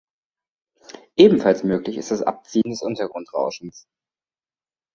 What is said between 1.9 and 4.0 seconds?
ist das Abziehen des Untergrundrauschens.